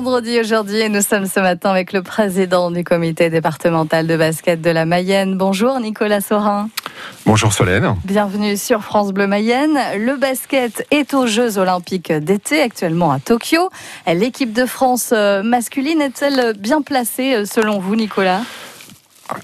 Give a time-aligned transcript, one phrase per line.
[0.00, 4.60] vendredi aujourd'hui et nous sommes ce matin avec le président du comité départemental de basket
[4.60, 5.38] de la Mayenne.
[5.38, 6.68] Bonjour Nicolas Sorin.
[7.26, 7.94] Bonjour Solène.
[8.04, 9.78] Bienvenue sur France Bleu Mayenne.
[9.96, 13.70] Le basket est aux Jeux olympiques d'été actuellement à Tokyo.
[14.12, 18.40] L'équipe de France euh, masculine est-elle bien placée euh, selon vous Nicolas?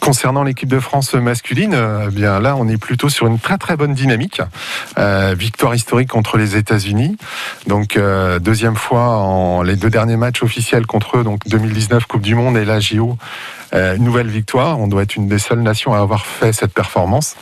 [0.01, 3.57] Concernant l'équipe de France masculine, euh, eh bien là, on est plutôt sur une très
[3.57, 4.43] très bonne dynamique.
[4.99, 7.17] Euh, victoire historique contre les États-Unis,
[7.67, 12.21] donc euh, deuxième fois en les deux derniers matchs officiels contre eux, donc 2019 Coupe
[12.21, 13.17] du Monde et la JO,
[13.73, 14.79] une nouvelle victoire.
[14.79, 17.37] On doit être une des seules nations à avoir fait cette performance.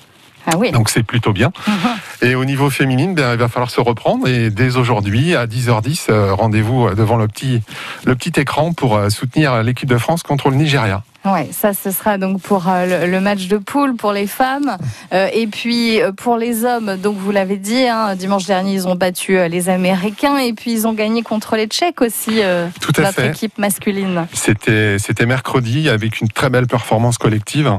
[0.46, 0.70] Ah oui.
[0.70, 1.50] Donc c'est plutôt bien.
[1.66, 2.28] Mhm.
[2.30, 4.28] Et au niveau féminine, ben, il va falloir se reprendre.
[4.28, 7.62] Et dès aujourd'hui, à 10h10, rendez-vous devant le petit,
[8.04, 11.02] le petit écran pour soutenir l'équipe de France contre le Nigeria.
[11.24, 14.76] Ouais, ça ce sera donc pour euh, le match de poule pour les femmes
[15.12, 16.96] euh, et puis euh, pour les hommes.
[16.96, 20.86] Donc vous l'avez dit, hein, dimanche dernier ils ont battu les Américains et puis ils
[20.86, 22.40] ont gagné contre les Tchèques aussi.
[22.80, 24.26] Tout à notre équipe masculine.
[24.32, 27.78] C'était c'était mercredi avec une très belle performance collective.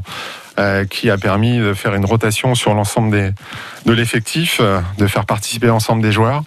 [0.89, 3.31] qui a permis de faire une rotation sur l'ensemble des,
[3.85, 4.59] de l'effectif,
[4.97, 6.43] de faire participer l'ensemble des joueurs,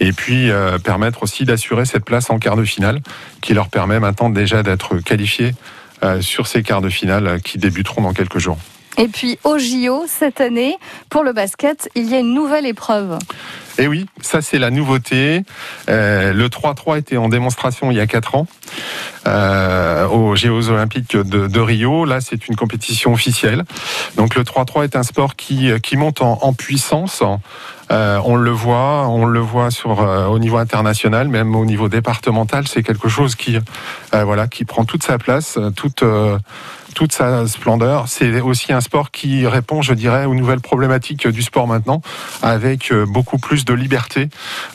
[0.00, 0.50] et puis
[0.82, 2.98] permettre aussi d'assurer cette place en quart de finale,
[3.40, 5.81] qui leur permet maintenant déjà d'être qualifiés euh,
[6.20, 8.58] sur ces quarts de finale euh, qui débuteront dans quelques jours.
[8.98, 10.76] Et puis au JO cette année,
[11.08, 13.18] pour le basket, il y a une nouvelle épreuve.
[13.78, 15.44] Et eh oui, ça c'est la nouveauté.
[15.88, 18.46] Euh, le 3-3 était en démonstration il y a 4 ans
[19.26, 22.04] euh, aux Jeux Olympiques de, Rio.
[22.04, 23.64] Là, c'est une compétition officielle.
[24.16, 27.22] Donc le 3-3 est un sport qui, monte en, puissance.
[27.90, 32.68] Euh, on le voit, on le voit sur au niveau international, même au niveau départemental,
[32.68, 33.58] c'est quelque chose qui
[34.50, 36.04] qui prend toute sa place, toute
[36.92, 38.08] toute sa splendeur.
[38.08, 42.02] C'est aussi un sport qui répond, je dirais, aux nouvelles problématiques du sport maintenant,
[42.42, 44.28] avec euh, beaucoup plus de liberté,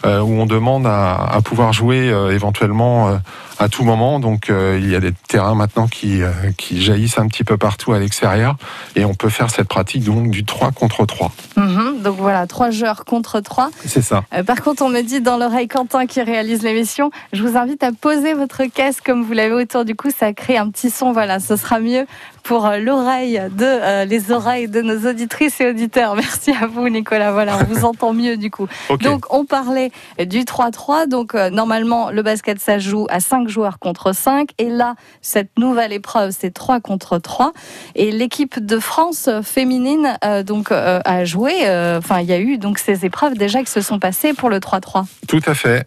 [0.05, 3.19] euh, où on demande à, pouvoir jouer euh, éventuellement
[3.59, 4.19] à tout moment.
[4.19, 6.21] Donc il y a des terrains maintenant qui,
[6.57, 8.55] qui jaillissent un petit peu partout à l'extérieur,
[8.95, 11.31] et on peut faire cette pratique donc du 3 contre 3.
[11.55, 12.01] Mhm.
[12.03, 13.69] donc voilà, 3 joueurs contre 3.
[13.85, 14.23] C'est ça.
[14.45, 17.91] par contre, on me dit dans l'oreille Quentin qui réalise l'émission, je vous invite à
[17.91, 21.39] poser votre caisse comme vous l'avez autour du cou, ça crée un petit son, voilà,
[21.39, 22.06] ce sera mieux
[22.47, 26.15] pour euh, l'oreille de euh, les oreilles de nos auditrices et auditeurs.
[26.15, 27.33] Merci à vous Nicolas.
[27.33, 28.67] Voilà, on vous entend mieux du coup.
[29.01, 31.09] Donc on parlait du 3-3.
[31.09, 35.59] Donc euh, normalement le basket ça joue à 5 joueurs contre 5 et là cette
[35.59, 37.51] nouvelle épreuve c'est 3 contre 3
[37.95, 41.53] et l'équipe de France féminine donc a joué
[41.97, 44.59] enfin il y a eu donc ces épreuves déjà qui se sont passées pour le
[44.59, 45.05] 3-3.
[45.27, 45.85] Tout à fait.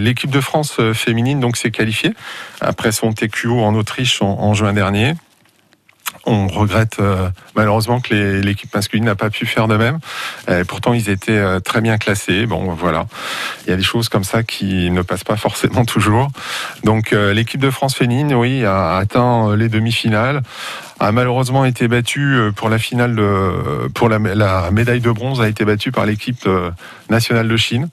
[0.00, 2.12] l'équipe de France féminine donc s'est qualifiée
[2.60, 5.14] après son TQO en Autriche en juin dernier.
[6.26, 9.98] On regrette euh, malheureusement que l'équipe masculine n'a pas pu faire de même.
[10.66, 12.46] pourtant, ils étaient euh, très bien classés.
[12.46, 13.06] Bon, voilà.
[13.66, 16.28] Il y a des choses comme ça qui ne passent pas forcément toujours.
[16.82, 20.42] Donc, euh, l'équipe de France féminine, oui, a atteint les demi-finales
[21.04, 24.18] a malheureusement été battu euh, pour la finale, de, pour la,
[24.70, 26.70] médaille de bronze a été battue par l'équipe euh,
[27.10, 27.88] nationale de Chine.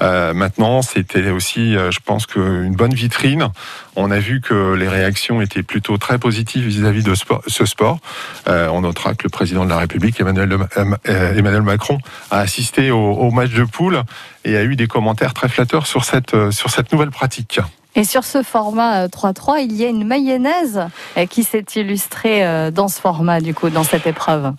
[0.00, 3.48] Euh, maintenant, c'était aussi, je pense, une bonne vitrine.
[3.96, 7.14] On a vu que les réactions étaient plutôt très positives vis-à-vis de
[7.46, 7.98] ce sport.
[8.46, 11.98] on notera que le président de la République, Emmanuel, Macron,
[12.30, 14.02] a assisté au, match de poule
[14.44, 17.60] et a eu des commentaires très flatteurs sur cette nouvelle pratique.
[17.94, 20.86] Et sur ce format 3-3, euh, il y a une mayonnaise
[21.16, 24.54] euh, qui s'est illustrée euh, dans ce format, du coup, dans cette épreuve.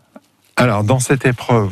[0.55, 1.71] Alors dans cette épreuve,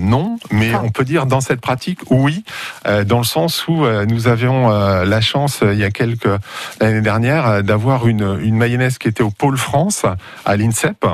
[0.00, 0.80] non, mais ah.
[0.84, 2.44] on peut dire dans cette pratique, oui,
[2.84, 6.28] dans le sens où nous avions la chance il y a quelques
[6.80, 10.04] l'année dernière d'avoir une, une mayonnaise qui était au pôle France
[10.44, 11.06] à l'INSEP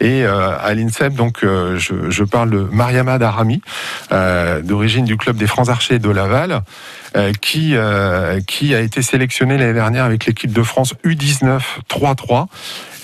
[0.00, 3.62] et à l'INSEP donc je, je, parle de Mariama Darami
[4.10, 6.62] d'origine du club des Francs Archers de Laval
[7.16, 12.46] euh, qui, euh, qui a été sélectionné l'année dernière avec l'équipe de France U19 3-3.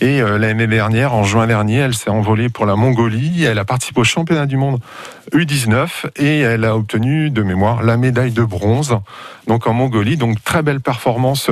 [0.01, 3.45] Et euh, l'année dernière, en juin dernier, elle s'est envolée pour la Mongolie.
[3.45, 4.81] Elle a participé au championnat du monde
[5.33, 8.99] U19 et elle a obtenu de mémoire la médaille de bronze
[9.47, 10.17] donc en Mongolie.
[10.17, 11.51] Donc très belle performance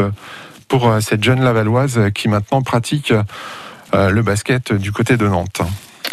[0.68, 3.12] pour cette jeune Lavalloise qui maintenant pratique
[3.92, 5.62] le basket du côté de Nantes.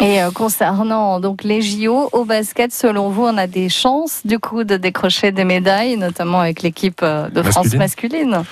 [0.00, 4.38] Et euh, concernant donc les JO au basket, selon vous, on a des chances du
[4.38, 8.42] coup de décrocher des médailles, notamment avec l'équipe euh, de France masculine?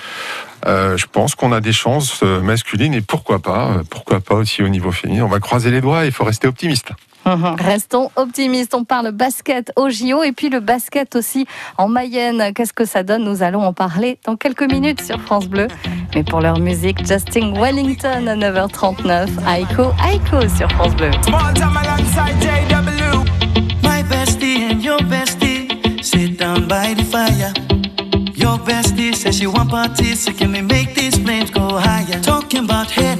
[0.65, 4.69] Euh, je pense qu'on a des chances masculines et pourquoi pas, pourquoi pas aussi au
[4.69, 5.23] niveau féminin.
[5.23, 6.91] On va croiser les doigts, il faut rester optimiste.
[7.25, 7.55] Mhm.
[7.59, 8.73] Restons optimistes.
[8.73, 11.45] On parle basket au JO et puis le basket aussi
[11.77, 12.51] en Mayenne.
[12.53, 13.23] Qu'est-ce que ça donne?
[13.23, 15.67] Nous allons en parler dans quelques minutes sur France Bleu.
[16.15, 19.27] Mais pour leur musique, Justin Wellington à 9h39.
[19.47, 21.11] Aiko, Aiko sur France Bleu.
[23.83, 25.67] My bestie and your bestie
[26.01, 27.70] sit down by the fire.
[29.39, 32.21] You want parties, so can we make these flames go higher?
[32.21, 33.15] Talking about hey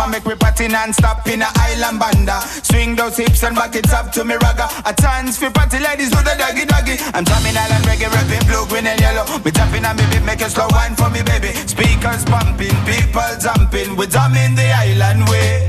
[0.00, 2.40] mama Make me party non-stop in a island banda.
[2.64, 4.66] Swing those hips and back it up to me ragga.
[4.88, 6.96] A chance for party ladies do the doggy doggy.
[7.14, 9.24] I'm drumming island reggae, rapping blue, green and yellow.
[9.44, 11.52] Me tapping on me beat, make a slow wine for me baby.
[11.68, 13.94] Speakers pumping, people jumping.
[13.96, 15.68] We drumming the island way.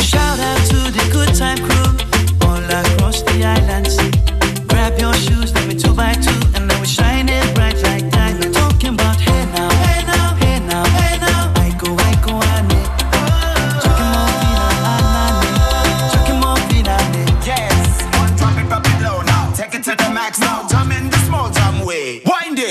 [0.00, 1.90] Shout out to the good time crew
[2.46, 4.12] all across the island sea.
[4.68, 6.40] Grab your shoes, let me two by two,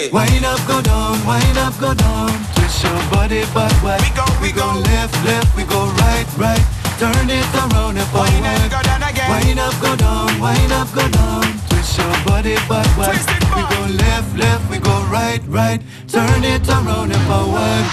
[0.02, 2.30] it Wind up, go down, wind up, go down.
[2.56, 4.02] Twist your body back backward.
[4.02, 4.68] We go, we go.
[4.90, 6.64] left, left, we go right, right.
[6.98, 8.34] Turn it around and forward.
[8.34, 11.46] Wind up, go down again Wind up, go down, wind up, go down.
[11.70, 13.14] Twist your body backward.
[13.14, 15.82] Twist it we go left, left, we go right, right.
[16.08, 17.86] Turn it around and forward.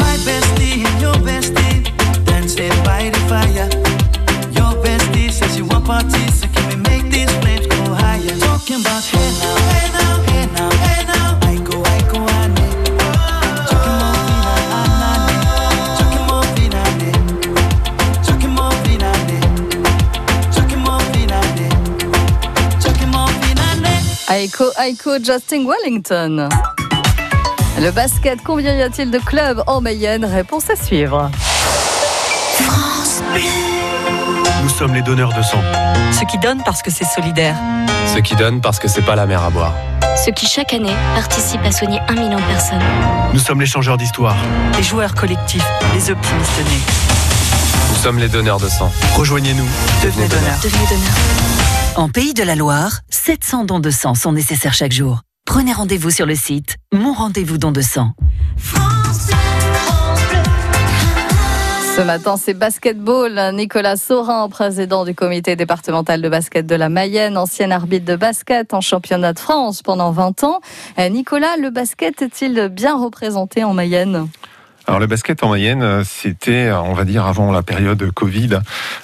[0.00, 1.43] My bestie and your bestie
[24.54, 26.48] Aiko, Aiko, Justin Wellington.
[27.80, 30.24] Le basket, combien y a-t-il de clubs en Mayenne?
[30.24, 31.28] Réponse à suivre.
[34.62, 35.58] Nous sommes les donneurs de sang.
[36.12, 37.56] Ceux qui donnent parce que c'est solidaire.
[38.14, 39.74] Ceux qui donnent parce que c'est pas la mer à boire.
[40.24, 42.82] Ceux qui chaque année participent à soigner un million de personnes.
[43.32, 44.36] Nous sommes les changeurs d'histoire.
[44.76, 47.13] Les joueurs collectifs, les optimistes nés.
[48.04, 48.92] Nous sommes les donneurs de sang.
[49.16, 49.64] Rejoignez-nous.
[50.04, 50.60] Devenez donneurs.
[50.62, 51.06] Devenez.
[51.96, 55.22] En Pays de la Loire, 700 dons de sang sont nécessaires chaque jour.
[55.46, 58.10] Prenez rendez-vous sur le site Mon rendez-vous don de sang.
[61.96, 63.40] Ce matin, c'est basketball.
[63.54, 68.74] Nicolas Saurin, président du comité départemental de basket de la Mayenne, ancien arbitre de basket
[68.74, 70.60] en championnat de France pendant 20 ans.
[70.98, 74.28] Euh, Nicolas, le basket est-il bien représenté en Mayenne?
[74.86, 78.58] Alors le basket en Mayenne, euh, c'était, euh, on va dire, avant la période Covid,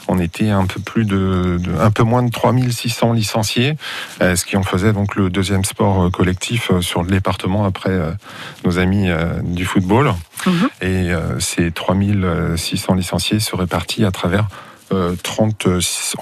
[0.08, 3.76] on était un peu plus de, de- un peu moins de 3600 licenciés,
[4.20, 7.98] euh, ce qui en faisait donc le deuxième sport collectif sur le département après
[8.64, 9.08] nos amis
[9.42, 10.12] du football.
[10.46, 10.68] Mhm.
[10.82, 14.46] Et ces 3600 licenciés se répartis à travers
[14.92, 15.66] euh, 30,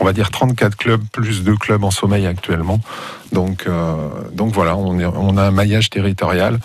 [0.01, 2.81] on va dire 34 clubs plus deux clubs en sommeil actuellement.
[3.33, 3.95] Donc, euh,
[4.33, 6.59] donc voilà, on, est, on a un maillage territorial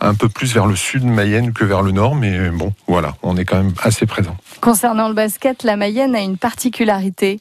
[0.00, 3.14] un peu plus vers le sud de Mayenne que vers le nord, mais bon, voilà,
[3.22, 4.36] on est quand même assez présent.
[4.60, 7.40] Concernant le basket, la Mayenne a une particularité.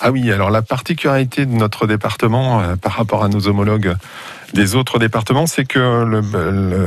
[0.00, 3.94] Ah oui, alors la particularité de notre département euh, par rapport à nos homologues
[4.54, 6.20] des autres départements, c'est que le,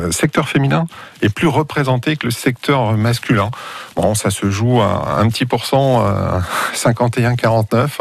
[0.06, 0.86] le secteur féminin
[1.22, 3.51] est plus représenté que le secteur masculin.
[3.96, 6.39] Bon, ça se joue à un petit pourcent, euh,
[6.74, 8.00] 51-49,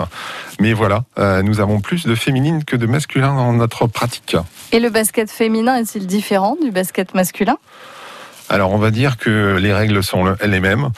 [0.60, 4.36] mais voilà, euh, nous avons plus de féminines que de masculins dans notre pratique.
[4.72, 7.56] Et le basket féminin est-il différent du basket masculin?
[8.48, 10.88] Alors on va dire que les règles sont le- les mêmes.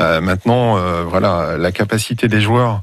[0.00, 2.82] Euh, maintenant, euh, voilà, la capacité des joueurs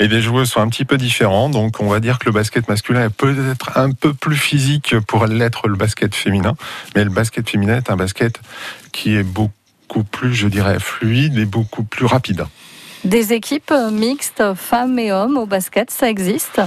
[0.00, 1.48] et des joueuses sont un petit peu différents.
[1.48, 5.26] Donc on va dire que le basket masculin est peut-être un peu plus physique pour
[5.26, 6.56] l'être le basket féminin.
[6.96, 8.40] Mais le basket féminin est un basket
[8.92, 12.46] qui est beaucoup plus, je dirais, fluide et beaucoup plus rapide.
[13.04, 16.60] Des équipes mixtes, femmes et hommes au basket, ça existe?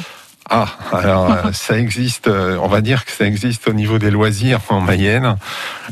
[0.50, 4.12] Ah, alors euh, ça existe, euh, on va dire que ça existe au niveau des
[4.12, 5.38] loisirs en Mayenne.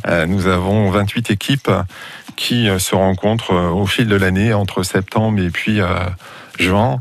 [0.07, 1.71] Euh, nous avons 28 équipes
[2.35, 5.79] qui se rencontrent au fil de l'année entre septembre et puis
[6.57, 6.97] juin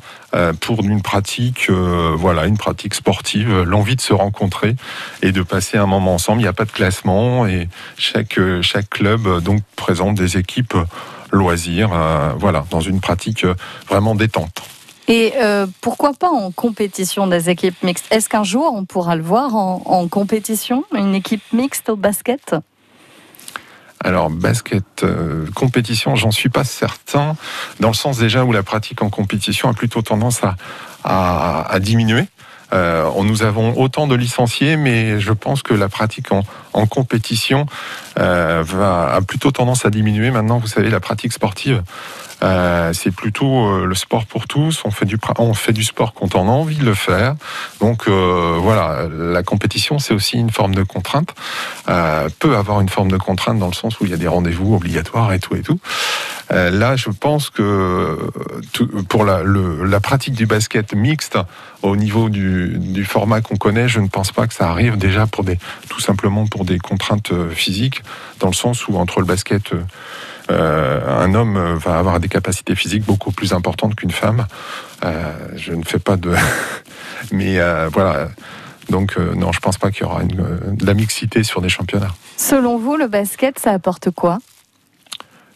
[0.61, 4.76] pour une pratique, voilà, une pratique sportive, l'envie de se rencontrer
[5.23, 6.40] et de passer un moment ensemble.
[6.40, 10.76] Il n'y a pas de classement et chaque chaque club donc présente des équipes
[11.30, 11.90] loisirs,
[12.37, 13.47] voilà, dans une pratique
[13.88, 14.62] vraiment détente.
[15.10, 18.06] Et euh, pourquoi pas en compétition des équipes mixtes?
[18.12, 22.54] Est-ce qu'un jour on pourra le voir en, compétition, une équipe mixte au basket?
[24.02, 27.36] Alors, basket, euh, compétition, j'en suis pas certain,
[27.80, 32.28] dans le sens déjà où la pratique en compétition a plutôt tendance à, à diminuer.
[32.72, 37.66] Euh, nous avons autant de licenciés, mais je pense que la pratique en, compétition
[38.18, 40.30] euh, a plutôt tendance à diminuer.
[40.30, 41.82] Maintenant, vous savez, la pratique sportive,
[42.42, 44.82] euh, c'est plutôt euh, le sport pour tous.
[44.84, 47.34] On fait du, on fait du sport quand on a envie de le faire.
[47.80, 51.34] Donc voilà, la compétition, c'est aussi une forme de contrainte.
[51.86, 54.74] Peut avoir une forme de contrainte dans le sens où il y a des rendez-vous
[54.74, 55.78] obligatoires et tout et tout.
[56.50, 58.18] Là, je pense que
[59.08, 61.38] pour la pratique du basket mixte,
[61.82, 65.26] au niveau du, du format qu'on connaît, je ne pense pas que ça arrive déjà
[65.26, 68.02] pour des, tout simplement pour des contraintes euh, physiques,
[68.38, 69.82] dans le sens où entre le basket, euh,
[70.50, 74.46] euh, un homme va avoir des capacités physiques beaucoup plus importantes qu'une femme.
[75.54, 76.34] Je ne fais pas de,
[77.32, 77.58] mais
[77.92, 78.28] voilà.
[78.88, 82.12] Donc non, je pense pas qu'il y aura une, de la mixité sur des championnats.
[82.36, 84.40] Selon vous, le basket, ça apporte quoi?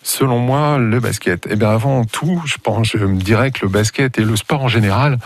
[0.06, 1.48] Selon moi, le basket.
[1.50, 4.62] Eh bien, avant tout, je pense, je me dirais que le basket et le sport
[4.62, 5.18] en général,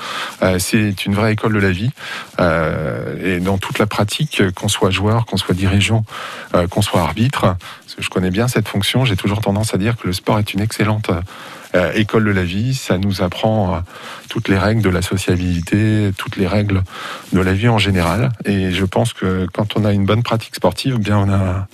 [0.43, 1.91] euh, c'est une vraie école de la vie.
[2.39, 6.05] Euh, et dans toute la pratique, qu'on soit joueur, qu'on soit dirigeant,
[6.55, 9.79] euh, qu'on soit arbitre, parce que je connais bien cette fonction, j'ai toujours tendance à
[9.79, 11.11] dire que le sport est une excellente
[11.79, 12.75] euh, école de la vie.
[12.75, 13.79] Ça nous apprend euh,
[14.29, 16.83] toutes les règles de la sociabilité, toutes les règles
[17.33, 18.31] de la vie en général.
[18.45, 21.67] Et je pense que quand on a une bonne pratique sportive, eh bien on a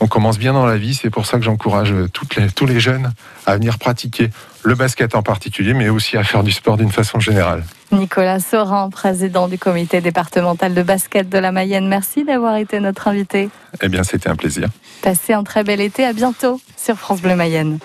[0.00, 0.94] on commence bien dans la vie.
[0.94, 3.12] C'est pour ça que j'encourage toutes les, tous les jeunes
[3.46, 4.30] à venir pratiquer
[4.62, 7.64] le basket en particulier, mais aussi à faire du sport d'une façon générale.
[7.90, 13.08] Nicolas Sorin, président du comité départemental de basket de la Mayenne, merci d'avoir été notre
[13.08, 13.48] invité.
[13.80, 14.68] Eh bien, c'était un plaisir.
[15.02, 17.78] Passez un très bel été, à bientôt sur France Bleu Mayenne.